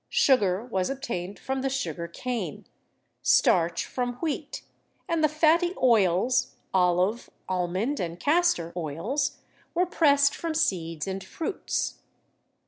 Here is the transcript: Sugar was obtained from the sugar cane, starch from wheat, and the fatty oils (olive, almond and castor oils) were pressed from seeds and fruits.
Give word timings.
Sugar 0.09 0.63
was 0.65 0.89
obtained 0.89 1.37
from 1.37 1.61
the 1.61 1.69
sugar 1.69 2.07
cane, 2.07 2.65
starch 3.21 3.85
from 3.85 4.13
wheat, 4.15 4.63
and 5.07 5.23
the 5.23 5.29
fatty 5.29 5.75
oils 5.79 6.55
(olive, 6.73 7.29
almond 7.47 7.99
and 7.99 8.19
castor 8.19 8.73
oils) 8.75 9.37
were 9.75 9.85
pressed 9.85 10.33
from 10.35 10.55
seeds 10.55 11.05
and 11.05 11.23
fruits. 11.23 11.99